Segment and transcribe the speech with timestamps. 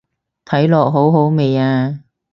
[0.45, 2.03] 睇落好好味啊